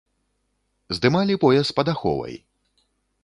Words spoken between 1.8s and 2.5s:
аховай!